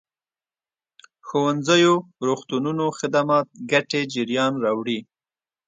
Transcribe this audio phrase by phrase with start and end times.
[1.27, 1.93] ښوونځيو
[2.27, 4.99] روغتونونو خدمات ګټې جريان راوړي.